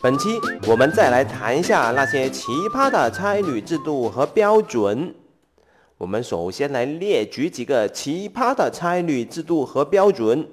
[0.00, 5.12] 本期我们再来谈一下那些奇葩的差旅制度和标准。
[5.96, 10.48] 我们首先来列举几个奇葩的差旅制度和标准。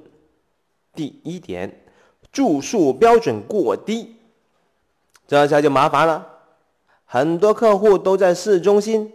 [0.96, 1.84] 第一点，
[2.32, 4.16] 住宿标准过低，
[5.28, 6.26] 这下就麻烦了。
[7.06, 9.14] 很多客户都在市中心，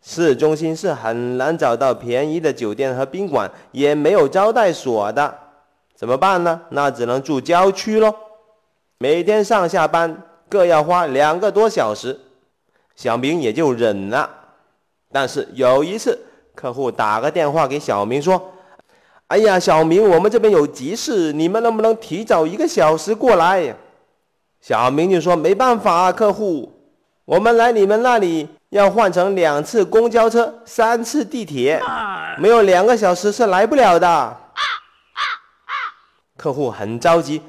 [0.00, 5.36] 市中心是很难找到便宜的酒店和宾馆，也没有招待所的，
[5.96, 6.60] 怎么办呢？
[6.70, 8.14] 那只能住郊区喽。
[8.98, 12.18] 每天上下班各要花两个多小时，
[12.94, 14.30] 小明也就忍了。
[15.12, 16.18] 但是有一次，
[16.54, 18.52] 客户打个电话给小明说
[19.28, 23.74] ：“哎呀，小明，我们这边有急事，你们能不能提早一个小时过来？”
[24.60, 26.70] 小明就说：“没办法啊，客户。”
[27.26, 31.82] 我们来你们那里要换成两次公交车、三次地铁，
[32.38, 34.36] 没有两个小时是来不了的。
[36.36, 37.40] 客户很着急，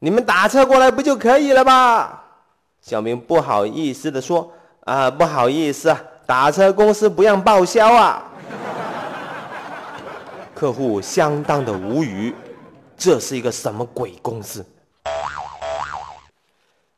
[0.00, 2.24] 你们打车过来不就可以了吧？
[2.80, 4.52] 小明不好意思的说
[4.86, 8.24] ：“啊，不好意思啊，打车公司不让报销啊。”
[10.54, 12.34] 客户相当的无语，
[12.96, 14.64] 这是一个什么鬼公司？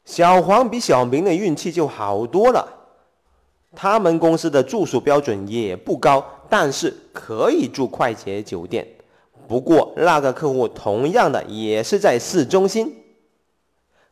[0.05, 2.67] 小黄比小明的运气就好多了，
[3.75, 8.87] 他们公司的住宿标准也不高，但是可以住快捷酒店。
[9.51, 12.95] 不过那个客户同样的也是在市中心，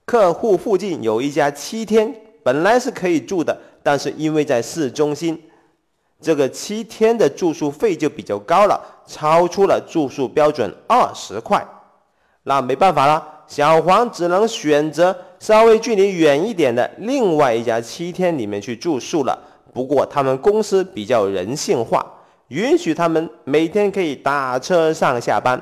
[0.05, 5.41] 客户附近有一家七天，本来是可以住的，但是因为在市中心，
[6.21, 11.65] 这个七天的住宿费就比较高了，超出了住宿标准二十块，
[12.43, 13.45] 那没办法了。
[13.47, 19.39] 小黄只能选择稍微距离远一点的另外一家七天里面去住宿了。
[19.73, 22.05] 不过他们公司比较人性化，
[22.49, 25.61] 允许他们每天可以打车上下班。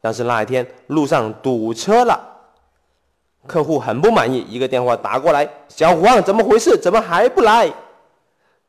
[0.00, 2.20] 但是那一天路上堵车了，
[3.46, 6.76] 客户很不满意，一个电话打过来：“小黄，怎么回事？
[6.76, 7.72] 怎么还不来？”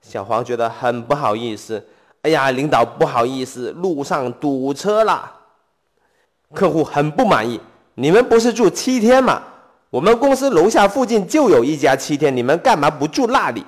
[0.02, 1.86] 小黄觉得很不好意思
[2.24, 5.32] ：“哎呀，领导不好意思，路上堵车了。”
[6.54, 7.60] 客户很不满意。
[7.96, 9.42] 你们不是住七天吗？
[9.90, 13.66] 我们公司楼下附近就有一家七天，你们干嘛不住那里？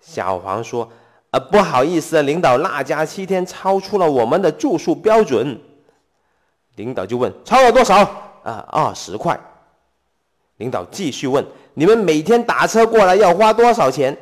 [0.00, 0.90] 小黄说
[1.30, 5.60] ：“呃，不好意思，领导，那家七天超出了我们的住宿标准。”
[6.76, 7.96] 领导就问：“超了多少？”
[8.42, 9.38] 啊，二十块。
[10.56, 14.16] 领导继续问：“你们每天打车过来要花多少钱？”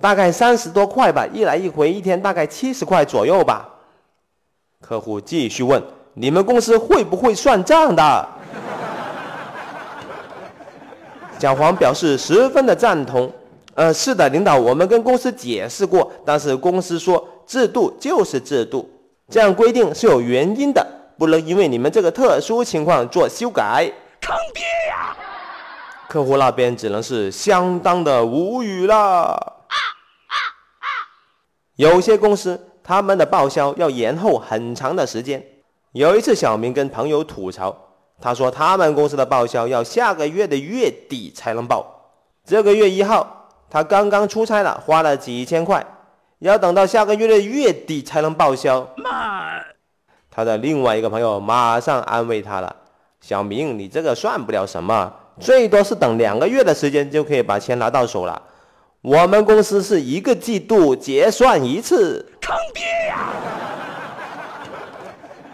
[0.00, 3.68] 大概三十多块吧，一来一回一天大概七十块左右吧。
[4.80, 5.82] 客户继续问。
[6.14, 8.28] 你们公司会不会算账的？
[11.38, 13.32] 小黄表示十分的赞同。
[13.78, 18.90] 呃，是的，领导，我们跟公司解释过，但是公司说制度就是制度，
[19.30, 20.84] 这样规定是有原因的，
[21.16, 23.88] 不能因为你们这个特殊情况做修改。
[24.20, 25.16] 坑爹呀！
[26.08, 29.62] 客户那边只能是相当的无语了。
[31.76, 35.40] 有些公司他们的报销要延后很长的时间。
[35.92, 37.72] 有一次，小明跟朋友吐槽，
[38.20, 42.10] 他说他们公司的报销要下个月的月底才能报。
[42.44, 43.37] 这个月一号，
[43.70, 45.84] 他刚刚出差了，花了几千块，
[46.38, 48.88] 要等到下个月的月底才能报销。
[48.96, 49.60] 妈！
[50.30, 52.74] 他的另外一个朋友马上安慰他了
[53.20, 58.40] ：“小明，你这个算不了什么，最多是等两个月的时间就可以把钱拿到手了。
[59.02, 63.28] 我们公司是一个季度结算一次。”坑爹呀！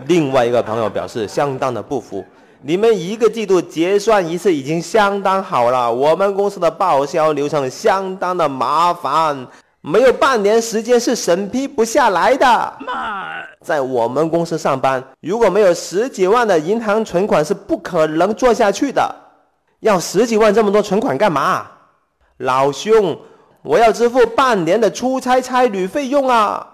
[0.06, 2.22] 另外一个朋友表示相当的不服，
[2.66, 9.46] 你们一个季度结算一次已经相当好了，我们公司的报销流程相当的麻烦，
[9.82, 12.72] 没有半年时间是审批不下来的。
[13.60, 19.14] 在我们公司上班，如果没有十几万的银行存款是不可能做下去的。
[19.80, 21.66] 要十几万这么多存款干嘛？
[22.38, 23.14] 老兄，
[23.60, 26.66] 我要支付半年的出差差旅费用啊！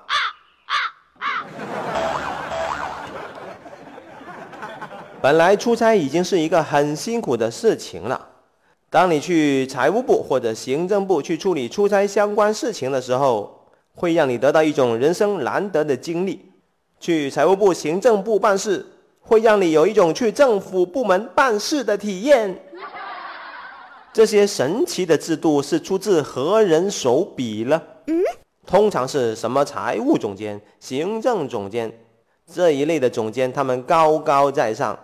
[5.23, 8.29] 本来出差已经是一个很辛苦的事情了，
[8.89, 16.51] 当你去财务部或者行政部去处理出差相关事情的时候，会让你得到一种人生难得的经历。
[16.99, 18.87] 去财务部、行政部办事，
[19.21, 22.59] 会让你有一种去政府部门办事的体验。
[24.15, 27.81] 这些神奇的制度是出自何人手笔呢？
[28.67, 31.93] 通常是什么财务总监、行政总监
[32.51, 34.99] 这一类的总监，他们高高在上。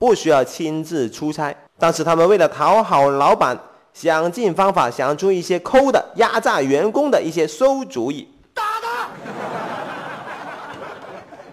[0.00, 3.54] 不需要亲自出差，但是他们为了讨好老板，
[3.92, 8.26] 想尽方法想出一些抠的、压榨员工的一些馊主意。
[8.54, 9.10] 打他！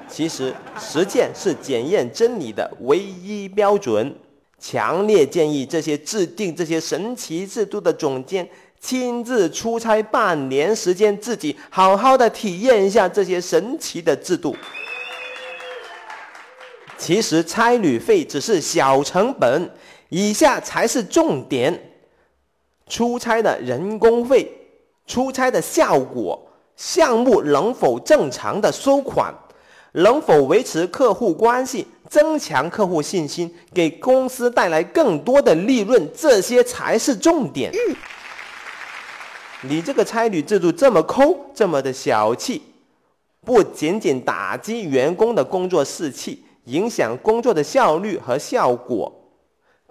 [0.08, 4.16] 其实实践是检验真理的唯一标准。
[4.58, 8.48] 强烈建议这些制定这些神奇制度的总监
[8.80, 14.56] 亲自出差半年时间，自己好好的体验一下这些神奇的制度。
[16.98, 19.72] 其实差旅费只是小成本，
[20.10, 21.92] 以下才是重点：
[22.90, 24.52] 出差的人工费、
[25.06, 29.34] 出差的效果、项目能否正常的收款、
[29.94, 37.72] 能否维持客户关系、增强客户信心、给公司带来更多的利润，这些才是重点。
[39.62, 42.62] 你这个差旅制度这么抠，这么的小气，
[43.46, 46.44] 不仅仅打击员工的工作士气。
[46.68, 49.12] 影响工作的效率和效果，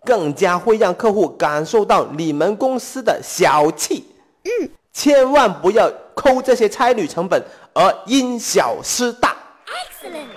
[0.04, 4.04] 更加会让客户感受到你们公司的小气。
[4.44, 7.42] 嗯，千万不要抠这些差旅成本
[7.72, 9.36] 而因小失大。
[9.66, 10.28] Excellent。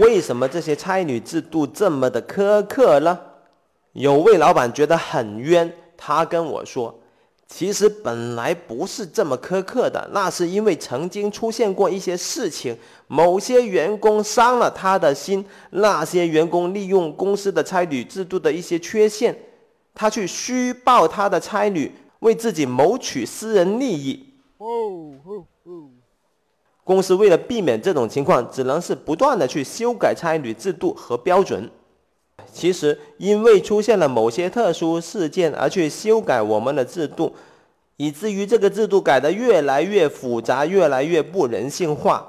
[0.00, 3.18] 为什么这些差旅制度这么的苛刻呢？
[3.92, 7.01] 有位老板觉得很冤，他跟我说。
[7.54, 12.74] 其实本来不是这么苛刻的，那是因为曾经出现过一些事情，
[13.08, 19.38] 某些员工伤了他的心，那些员工利用公司的差旅制度的一些缺陷，
[19.94, 24.32] 他去虚报他的差旅，为自己谋取私人利益。
[24.56, 24.66] 哦
[25.22, 25.90] 哦哦
[26.82, 31.70] 公司为了避免这种情况，只能是不断的去修改差旅制度和标准。
[32.54, 37.34] 其实，因为出现了某些特殊事件而去修改我们的制度，
[37.96, 42.26] 以至于这个制度改得越来越复杂，越来越不人性化。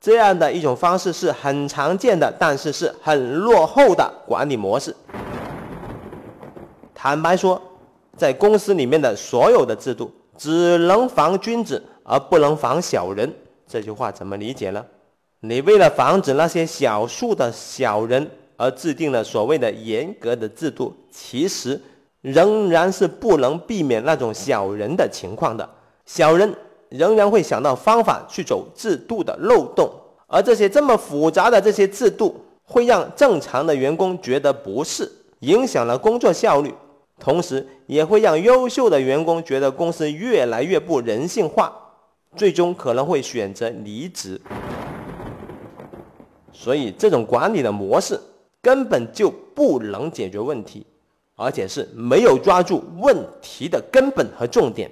[0.00, 4.96] 这样的一种方式是很常见的，但是是很落后的管理模式。
[6.94, 7.60] 坦白说，
[8.16, 13.30] 在公司里面的所有的制度只能防君子，而不能防小人。
[13.66, 14.82] 这句话怎么理解呢？
[15.40, 18.30] 你为了防止那些少数的小人。
[18.58, 21.80] 而制定了所谓的严格的制度，其实
[22.20, 25.66] 仍然是不能避免那种小人的情况的。
[26.04, 26.52] 小人
[26.88, 29.88] 仍然会想到方法去走制度的漏洞，
[30.26, 32.34] 而这些这么复杂的这些制度，
[32.64, 35.08] 会让正常的员工觉得不适，
[35.40, 36.74] 影响了工作效率，
[37.20, 41.72] 同时也会让优秀的员工觉得公司越来越不人性化，
[42.34, 44.40] 最终可能会选择离职。
[46.52, 48.18] 所以，这种管理的模式。
[48.60, 50.86] 根本就不能解决问题，
[51.36, 54.90] 而且是没有抓住问题的根本和重点。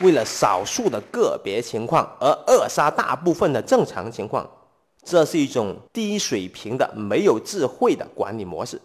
[0.00, 4.48] 为了少数的个别情况而扼杀大部分的正常情况，
[5.04, 8.80] 这是一种低水平的、没有智慧的管理模式。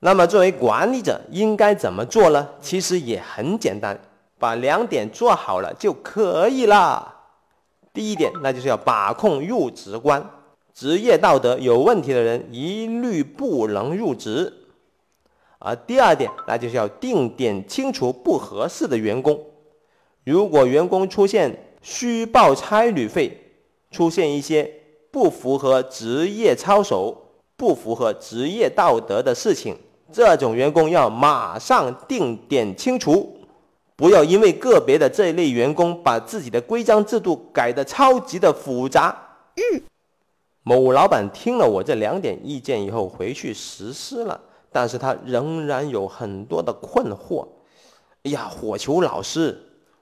[0.00, 2.48] 那么作为管理者应该怎么做呢？
[2.60, 4.00] 其实也很简单，
[4.38, 7.16] 把两点做好了就可以了。
[7.92, 10.24] 第一点，那就是要把控入职关。
[10.78, 14.52] 职业道德有问题的人一律不能入职，
[15.58, 19.44] 而第二点，那就是要定点清除不合适的员工。
[20.22, 23.36] 如果员工出现虚报差旅费，
[23.90, 24.72] 出现一些
[25.10, 29.76] 不符合职业操守、不符合职业道德的事情，
[30.12, 33.36] 这种员工要马上定点清除，
[33.96, 39.40] 不要因为个别的这一类员工把自己的规章制度改得超级的复杂。
[39.56, 39.82] 嗯。
[40.68, 44.38] 某老板听了我这两点意见以后，回去实施了，
[44.70, 47.48] 但是他仍然有很多的困惑。
[48.24, 49.58] 哎呀，火球老师，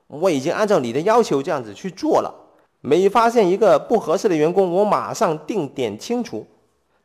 [0.09, 2.35] 我已经按照你的要求这样子去做了，
[2.81, 6.45] 每发现一个不合适的员工，我马上定点清除，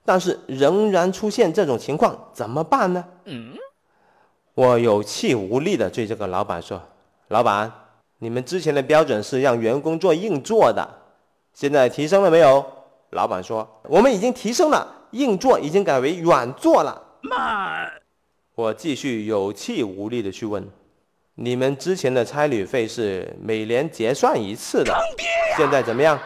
[0.03, 3.05] 但是仍然出现这种情况，怎么办呢？
[3.25, 3.53] 嗯，
[4.55, 6.81] 我有气无力的对这个老板说
[7.29, 7.71] ：“老板，
[8.17, 10.89] 你们之前的标准是让员工做硬座的，
[11.53, 12.65] 现在提升了没有？”
[13.11, 17.85] 老板说：“我们已经提升了，硬座已经改为软座了。”妈！
[18.55, 20.67] 我继续有气无力的去问
[21.35, 24.97] ：“你们之前的差旅费是每年结算一次的，
[25.57, 26.19] 现在怎么样？”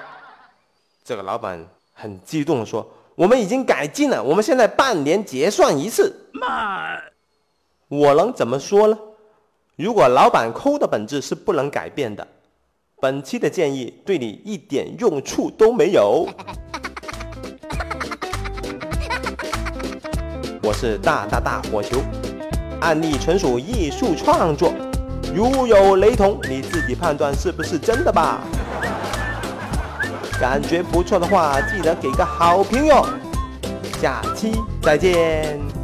[1.03, 1.63] 这个老板
[1.93, 6.97] 很激动地说：“我们已经改进了，我们现在半年结算一次。”妈！
[7.87, 8.97] 我能怎么说呢？
[9.75, 12.27] 如果老板抠的本质是不能改变的，
[13.01, 16.27] 本期的建议对你一点用处都没有。
[20.65, 22.01] 我是大大大火球，
[22.81, 24.73] 案例纯属艺术创作，
[25.31, 28.39] 如有雷同，你自己判断是不是真的吧。
[30.41, 33.05] 感觉不错的话，记得给个好评哟。
[34.01, 35.74] 下期再见。